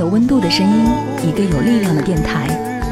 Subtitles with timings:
[0.00, 0.86] 有温度的声音，
[1.28, 2.48] 一个有力量的电台，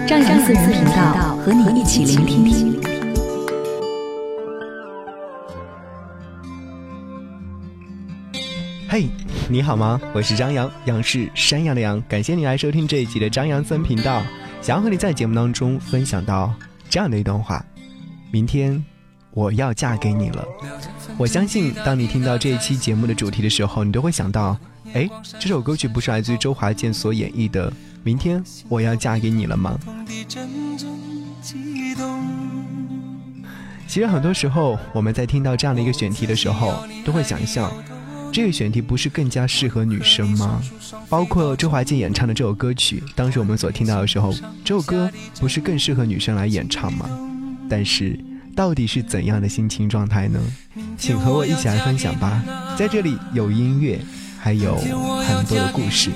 [0.06, 2.78] 张扬私人频道和你一起聆听。
[8.90, 9.08] 嘿，
[9.48, 9.98] 你好吗？
[10.12, 12.02] 我是张扬，杨是山羊的羊。
[12.06, 14.22] 感谢你来收听这一集的张扬私人频道。
[14.60, 16.52] 想要和你在节目当中分享到
[16.90, 17.64] 这样的一段话：
[18.30, 18.84] 明天
[19.38, 20.44] 我要嫁给你了。
[21.16, 24.58] 我相信，当你听到这一期节目的主题的时候，你都会想到。
[24.94, 27.70] 哎，这首歌曲不是来自于周华健所演绎的
[28.02, 29.78] 《明天我要嫁给你了》吗？
[33.86, 37.70] 其实很多时候，我们在听到这样的一个选题的时候，都会想象，
[38.32, 40.60] 这个选题不是更加适合女生吗？
[41.08, 47.08] 包括周华健演唱的这首歌曲，当时我们所听到的时候，这首歌不是更适合女生来演唱吗？
[47.68, 48.18] 但是，
[48.58, 50.40] 到底是怎样的心情状态呢？
[50.98, 52.42] 请和我一起来分享吧。
[52.76, 54.04] 在这里有音乐。
[54.40, 56.10] 还有很多的故事。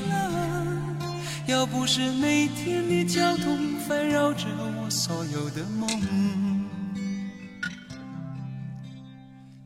[1.47, 5.89] 要不是每天的交通烦扰着我所有的梦，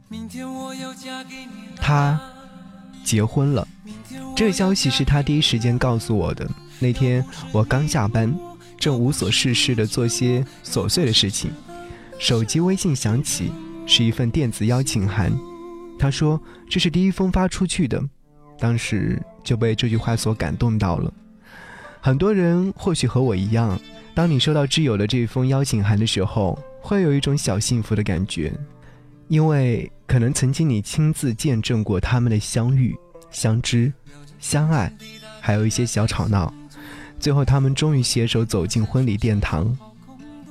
[0.08, 1.76] 明天我要嫁给你。
[1.76, 2.18] 他
[3.04, 3.68] 结婚了，
[4.34, 6.48] 这个消息是他第一时间告诉我的。
[6.78, 8.34] 那天我刚下班，
[8.80, 11.50] 正无所事事的做些琐碎的事情，
[12.18, 13.52] 手机微信响起，
[13.86, 15.32] 是一份电子邀请函。
[15.98, 18.02] 他说这是第一封发出去的。
[18.58, 21.12] 当时就被这句话所感动到了。
[22.00, 23.78] 很多人或许和我一样，
[24.14, 28.52] 当你收到挚友的这封邀请函的时候，会有一种小幸福的感觉，
[29.28, 32.96] 因为可能曾经你亲自见证过他们的相遇、
[33.30, 33.92] 相知、
[34.38, 34.90] 相爱，
[35.40, 36.52] 还有一些小吵闹，
[37.20, 39.76] 最后他们终于携手走进婚礼殿堂。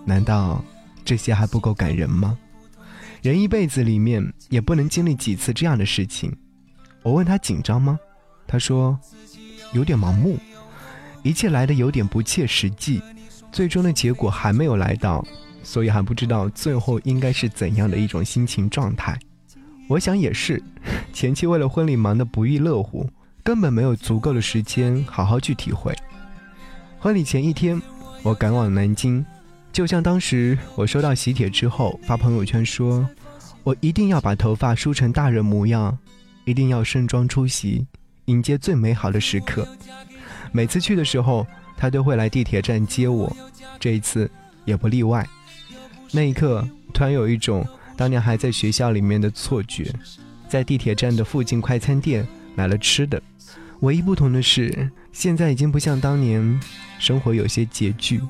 [0.04, 0.64] 难道
[1.06, 2.38] 这些还不够感人吗？
[3.22, 6.36] 人一辈子里面也不能经历几次这样的事情。
[7.04, 8.00] 我问他紧张吗？
[8.48, 9.00] 他说
[9.74, 10.38] 有点盲目，
[11.24, 13.02] 一切来的有点不切实际，
[13.52, 15.26] 最终的结果还没有来到，
[15.64, 19.18] 所以还不知道最后应该是怎样的一种心情状态。
[19.88, 20.62] 我想也是，
[21.14, 23.08] 前期为了婚礼忙得不亦乐乎，
[23.44, 25.96] 根本没有足够的时间好好去体会。
[27.00, 27.80] 婚礼前一天，
[28.24, 29.24] 我赶往南京，
[29.76, 33.06] 就像当时我收到喜帖之后发朋友圈说，
[33.62, 35.98] 我一定要把头发梳成大人模样。
[36.46, 37.86] 一定要盛装出席，
[38.26, 39.68] 迎接最美好的时刻。
[40.54, 43.36] 每次去的时候，他都会来地铁站接我，
[43.78, 44.32] 这一次
[44.64, 45.28] 也不例外。
[46.12, 49.94] 那一刻，突然有一种当年还在学校里面的错觉，
[50.48, 52.26] 在地铁站的附近快餐店
[52.56, 53.22] 买了吃的。
[53.82, 56.62] 唯一不同的是，现在已经不像当年，
[56.98, 58.22] 生活有些拮据。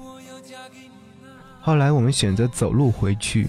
[1.65, 3.47] 后来我们选择走路回去，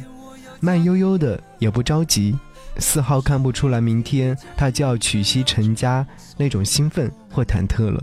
[0.58, 2.34] 慢悠悠的，也不着急。
[2.78, 6.06] 丝毫看不出来，明天他就要娶妻成家
[6.38, 8.02] 那种兴奋或忐忑了。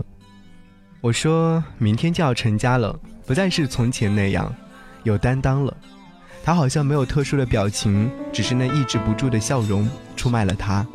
[1.00, 4.54] 我说明天就要成家了，不再是从前那样
[5.02, 5.76] 有担当了。
[6.44, 10.86] 他好像没有特殊的表情，只是那抑制不住的笑容出卖了他。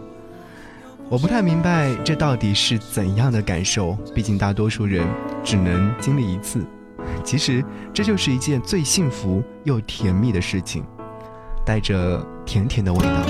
[1.09, 5.06] 我不太明白这到底是怎样的感受，毕竟大多数人
[5.44, 6.66] 只能经历一次。
[7.23, 10.83] 其实这就是一件最幸福又甜蜜的事情，
[11.65, 13.23] 带着甜甜的味道。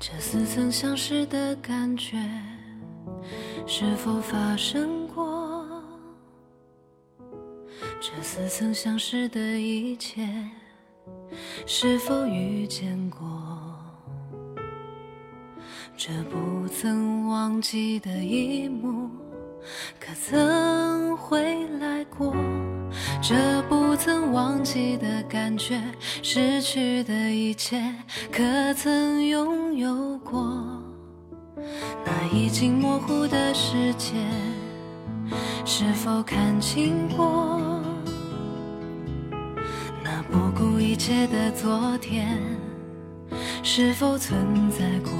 [0.00, 2.16] 这似曾相识的感觉
[3.66, 5.31] 是否发生过？
[8.14, 10.28] 这似曾相识的一切
[11.64, 13.18] 是否遇见过？
[15.96, 19.08] 这不曾忘记的一幕，
[19.98, 22.34] 可曾回来过？
[23.22, 25.80] 这不曾忘记的感觉，
[26.22, 27.82] 失去的一切，
[28.30, 30.54] 可曾拥有过？
[32.04, 34.12] 那已经模糊的世界，
[35.64, 37.61] 是否看清过？
[40.62, 42.38] 顾一切的昨天，
[43.64, 45.12] 是否存在过？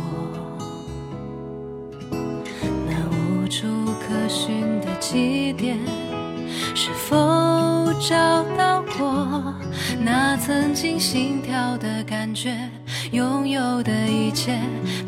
[2.87, 3.67] 那无处
[4.01, 4.87] 可寻的。
[5.01, 5.77] 起点？
[6.77, 7.17] 是否
[8.01, 9.53] 找到过
[10.01, 12.57] 那曾经心跳的感觉？
[13.11, 14.61] 拥有的一切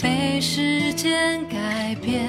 [0.03, 2.29] 被时间改变，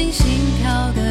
[0.00, 0.26] 听心
[0.58, 1.09] 跳的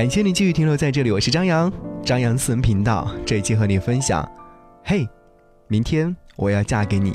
[0.00, 1.70] 感谢你继续停留在这里，我是张扬，
[2.02, 3.14] 张扬私人频道。
[3.26, 4.26] 这一期和你分享，
[4.82, 5.06] 嘿，
[5.68, 7.14] 明天我要嫁给你。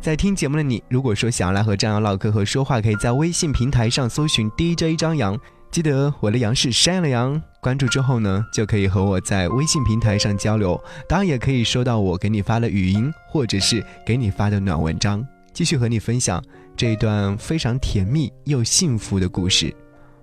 [0.00, 5.38] 在听节目的你，如果说想要来和张扬唠嗑和说话，可以在微信平台上搜寻 DJ 张扬，
[5.70, 7.42] 记得我的杨是山羊的羊。
[7.60, 15.22] 关注之后呢，就可以和我在微信平台上交流，当然也可以收到我给你发的语音，或者是给你发的暖文章，
[15.52, 16.42] 继续和你分享
[16.74, 19.70] 这一段非常甜蜜又幸福的故事。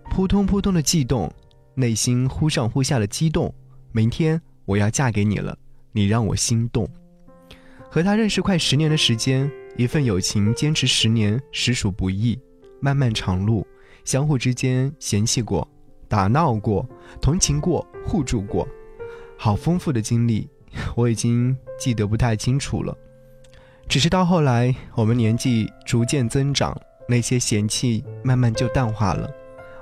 [0.10, 1.32] 扑通扑通的悸动。
[1.76, 3.54] 内心忽上忽下的激动，
[3.92, 5.58] 明天我要嫁给你了，
[5.92, 6.88] 你让我心动。
[7.90, 12.40] 和他认识快十年的时间，一份友情坚持十年实属不易，
[12.80, 13.66] 漫漫长路，
[14.04, 15.68] 相互之间嫌弃过、
[16.08, 16.88] 打闹过、
[17.22, 18.68] 同情过、互助过，
[19.38, 20.50] 好丰富的经历，
[20.96, 22.98] 我已经记得不太清楚了。
[23.88, 26.76] 只是到后来，我们年纪逐渐增长，
[27.08, 29.30] 那些嫌弃慢慢就淡化了。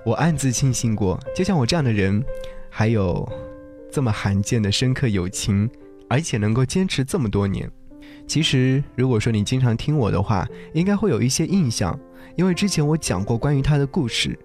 [0.03, 2.23] 我暗自庆幸过，就像我这样的人，
[2.69, 3.27] 还有
[3.91, 5.69] 这么罕见的深刻友情，
[6.09, 7.69] 而且能够坚持这么多年。
[8.27, 11.97] 其实，如果说你经常听我的话，应该会有一些印象，
[12.35, 14.37] 因为之前我讲过关于他的故事。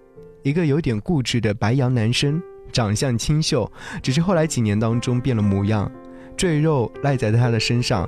[0.43, 3.69] 一个有点固执的白羊男生，长相清秀，
[4.01, 5.91] 只是后来几年当中变了模样，
[6.37, 8.07] 赘肉赖在他的身上。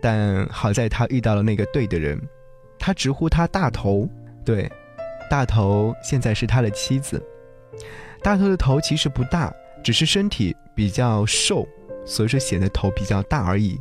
[0.00, 2.20] 但好在他遇到了那个对的人，
[2.78, 4.08] 他直呼他大头，
[4.44, 4.70] 对。
[5.32, 7.18] 大头现在是他的妻子。
[8.22, 9.50] 大头的头其实不大，
[9.82, 11.66] 只是身体比较瘦，
[12.04, 13.80] 所以说显得头比较大而已。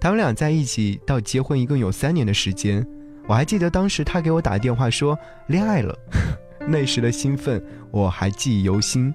[0.00, 2.82] 他们俩在一起到结婚一共有三年的时间。
[3.28, 5.94] 我还记得当时他给我打电话说恋爱了，
[6.66, 9.12] 那时的兴奋我还记忆犹新。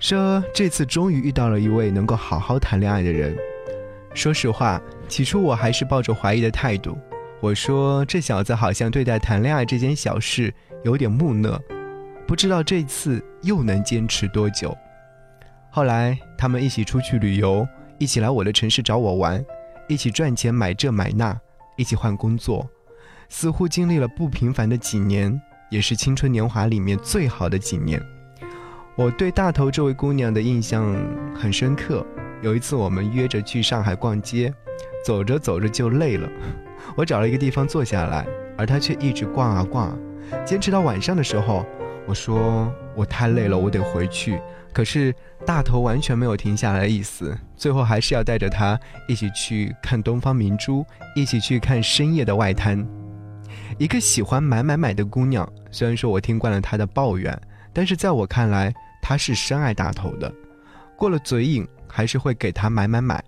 [0.00, 3.36] 说这次终于遇到了一位能够好好谈恋爱的人。
[4.12, 6.98] 说实话，起初我还是抱着怀疑的态度。
[7.40, 10.52] 我说这小子好像对待谈恋爱这件小事。
[10.82, 11.60] 有点木讷，
[12.26, 14.74] 不知道这次又能坚持多久。
[15.68, 17.68] 后来他们一起出去旅游，
[17.98, 19.44] 一起来我的城市找我玩，
[19.88, 21.38] 一起赚钱买这买那，
[21.76, 22.66] 一起换工作，
[23.28, 28.02] 似乎经历了不平凡的几年，也是青春年华里面最好的几年。
[28.96, 30.96] 我对大头这位姑娘的印象
[31.34, 32.06] 很深刻。
[32.40, 34.50] 有一次我们约着去上海逛街，
[35.04, 36.26] 走着走着就累了。
[36.96, 39.98] 我找了一个地方坐下来，而他却一直逛啊逛，
[40.44, 41.64] 坚持到晚上的时候。
[42.06, 44.40] 我说我太累了，我得回去。
[44.72, 45.14] 可是
[45.46, 52.84] 大头完全没有停下来的意思，最后还是要带着他一起去看东方明珠，一起去看深夜的外滩。
[53.78, 57.38] 一个喜欢买买买的姑娘，虽然说我听惯了她的抱怨，
[57.72, 60.32] 但是在我看来，她是深爱大头的。
[60.96, 63.22] 过了嘴瘾，还是会给他买买买。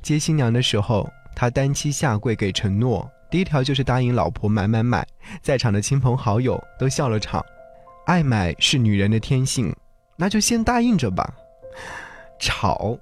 [0.00, 5.06] 接新娘的时候，他单膝下跪给承诺，第一条就是答应老婆买买买。
[5.42, 7.44] 在场的亲朋好友都笑了场。
[8.06, 9.74] 爱买是女人的天性，
[10.16, 11.32] 那就先答应着吧。
[12.38, 12.98] 吵，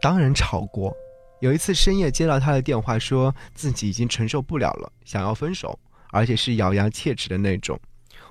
[0.00, 0.94] 当然吵过。
[1.40, 5.78] 有一次深夜接到他的电话，说自己已经承受不了了，想要分手，
[6.10, 7.78] 而且是咬牙切齿的那种。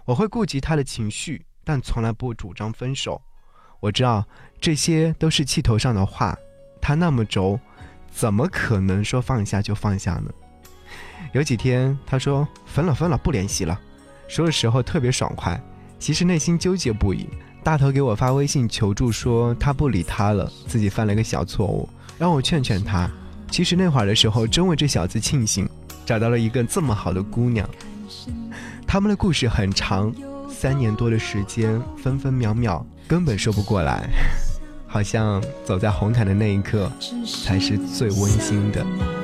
[0.05, 3.21] 我会顾及他的情绪，但从来不主张分手。
[3.79, 4.25] 我知道
[4.59, 6.35] 这些都是气头上的话，
[6.81, 7.59] 他那么轴，
[8.17, 10.31] 怎么可能说放下就放下呢？
[11.33, 13.79] 有几天他说分了分了不联系了，
[14.27, 15.61] 说的时候特别爽快。
[15.99, 17.29] 其实内心纠结不已，
[17.63, 23.07] 大头给我发微信求助说他不理他了，自己犯了一个小错误，让我劝劝他。
[23.51, 25.69] 其实那会儿的时候，真为这小子庆幸，
[26.03, 27.69] 找到了一个这么好的姑娘。
[28.87, 30.11] 他们的故事很长，
[30.49, 34.09] 三年多的时间，分分秒秒根本说不过来，
[34.87, 36.91] 好像走在红毯的那一刻
[37.43, 39.16] 才是最温馨的。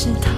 [0.00, 0.29] 是他。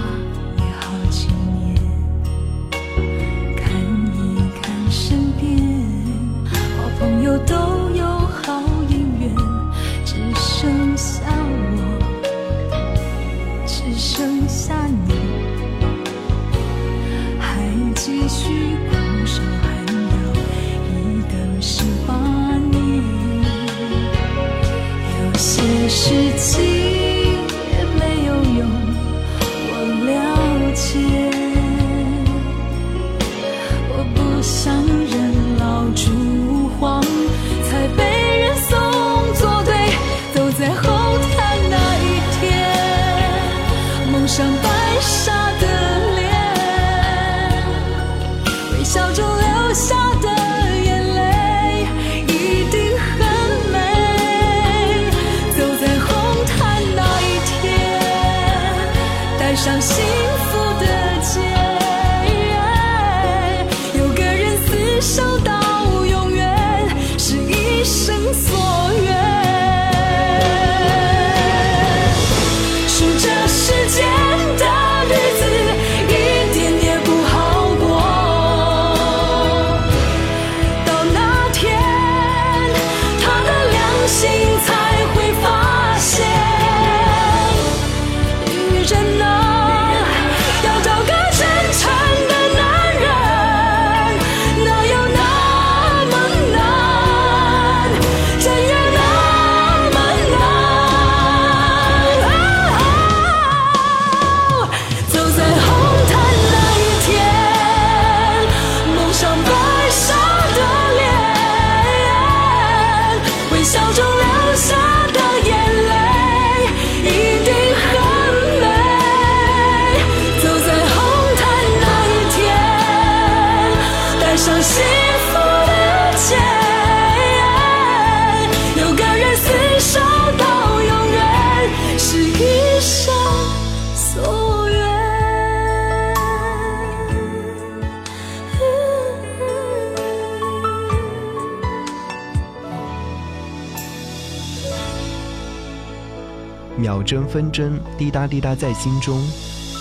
[146.92, 149.18] 秒针分针滴答滴答在心中，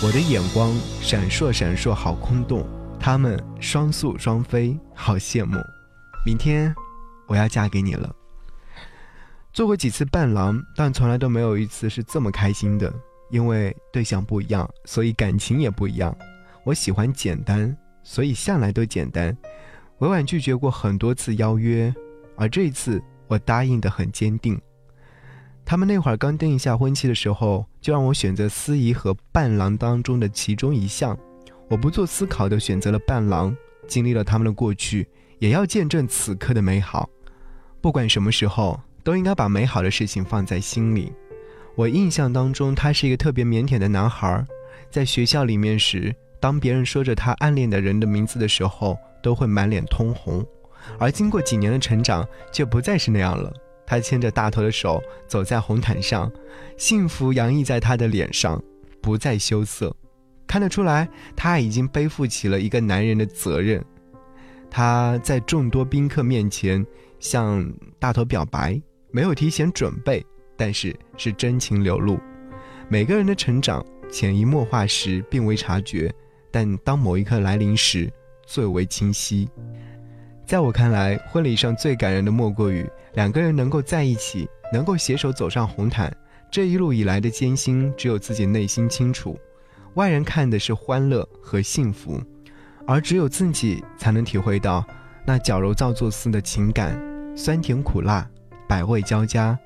[0.02, 2.66] 我的眼光闪烁闪烁，好空洞。
[2.98, 5.58] 他们双宿双飞，好羡慕。
[6.24, 6.74] 明天
[7.26, 8.10] 我要嫁给你了。
[9.52, 12.90] 做过几次伴郎，但从来都没有一次是这么开心的，
[13.30, 16.16] 因为对象不一样，所以感情也不一样。
[16.64, 19.36] 我喜欢简单，所以向来都简单。
[19.98, 21.94] 委婉拒绝过很多次邀约，
[22.36, 24.58] 而这一次我答应的很坚定。
[25.72, 31.18] 他们那会儿刚定下婚期的时候，就让我选择司仪和伴郎当中的其中一项。
[31.66, 33.56] 我不做思考的选择了伴郎，
[33.88, 37.08] 经历了他们的过去，也要见证此刻的美好。
[37.80, 41.10] 不管什么时候，都应该把美好的事情放在心里。
[41.74, 44.44] 我印象当中，他是一个特别腼腆的男孩，
[44.90, 48.98] 在学校里面时，当别人说着他暗恋的人的名字的时候。
[49.22, 50.44] 都会满脸通红，
[50.98, 53.50] 而经过几年的成长，却不再是那样了。
[53.86, 56.30] 他牵着大头的手走在红毯上，
[56.76, 58.62] 幸福洋溢在他的脸上，
[59.00, 59.94] 不再羞涩。
[60.46, 63.84] 看得出来，他已经背负起了一个男人的责任。
[64.70, 66.84] 他在众多宾客面前
[67.18, 70.24] 向大头表白，没有提前准备，
[70.56, 72.18] 但是是真情流露。
[72.88, 76.12] 每个人的成长潜移默化时并未察觉，
[76.50, 78.10] 但当某一刻来临时。
[78.44, 79.48] 最为清晰，
[80.44, 86.14] 在我看来，婚礼上最感人的莫过于两个人能够在一起，能够携手走上红毯。
[86.50, 89.38] 这一路以来的艰辛，只有自己内心清楚。
[89.94, 92.20] 外人看的是欢乐和幸福，
[92.86, 94.84] 而只有自己才能体会到
[95.24, 97.00] 那矫揉造作似的情感，
[97.34, 98.28] 酸甜苦辣，
[98.68, 99.58] 百味交加。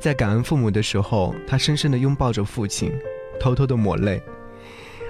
[0.00, 2.90] 在感恩父母的时候，他深深地拥抱着父亲，
[3.38, 4.22] 偷偷地抹泪。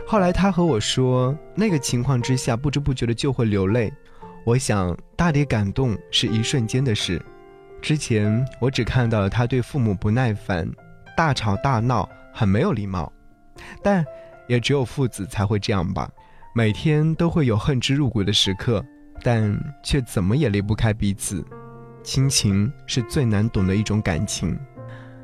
[0.07, 3.93] 后来他和我说，那个情况之下，不知不觉的就会流泪。
[4.45, 7.21] 我想，大抵感动是一瞬间的事。
[7.81, 10.71] 之前我只看到了他对父母不耐烦，
[11.17, 13.11] 大吵大闹，很没有礼貌。
[13.83, 14.05] 但
[14.47, 16.11] 也只有父子才会这样吧，
[16.55, 18.85] 每天都会有恨之入骨的时刻，
[19.23, 21.43] 但却怎么也离不开彼此。
[22.03, 24.59] 亲情是最难懂的一种感情。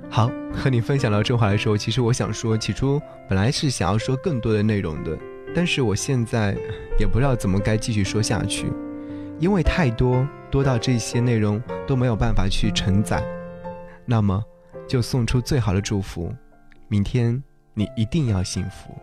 [0.09, 5.17] 好，和你分享到这话的时候，其实我想说，起初本来是想要说更多的内容的，
[5.55, 6.57] 但是我现在
[6.99, 8.67] 也不知道怎么该继续说下去，
[9.41, 13.21] 因为太多多到这些内容都没有办法去承载。
[14.05, 14.41] 那么，
[14.87, 16.33] 就送出最好的祝福，
[16.87, 17.43] 明天
[17.75, 18.95] 你一定要幸福。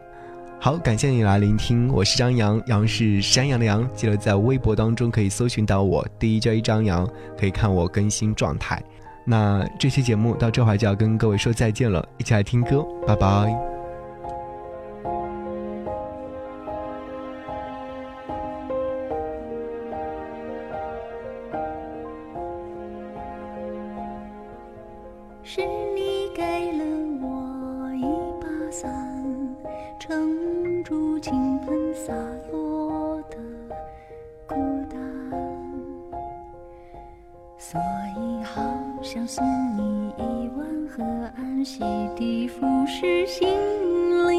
[0.59, 8.81] 好，感谢你来聆听，我是张扬，杨是山羊的羊，记得在微博当中可以搜寻到我，DJ 张扬，可以看我更新状态。
[9.23, 13.76] 那这期节目到这会儿就要跟各位说再见了，一起来听歌，拜拜。
[39.09, 39.41] 想送
[39.77, 41.01] 你一碗河
[41.37, 41.79] 岸洗
[42.17, 43.47] 涤腐蚀心
[44.27, 44.36] 灵。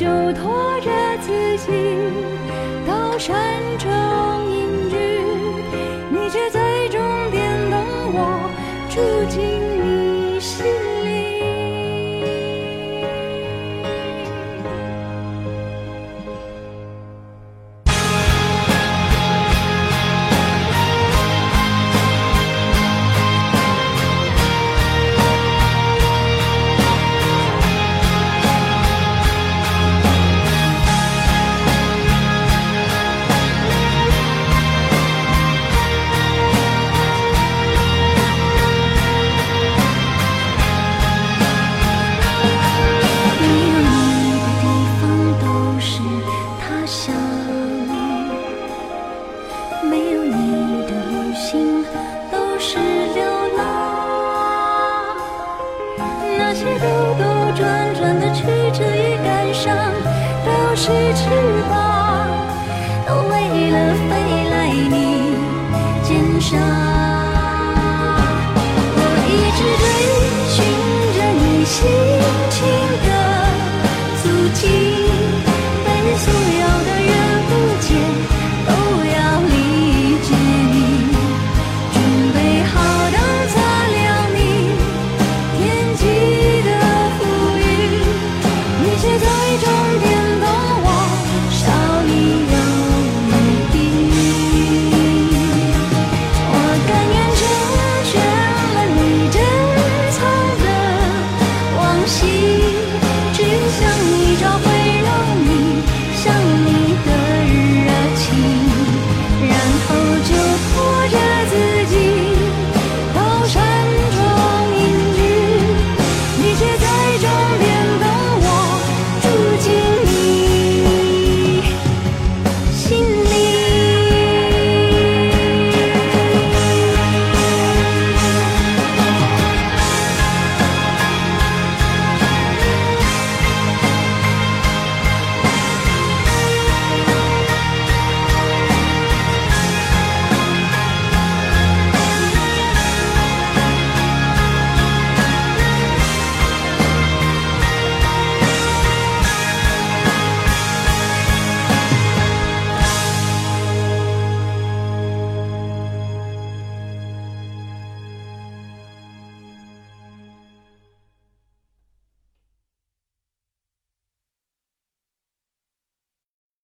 [0.00, 1.99] 就拖着自己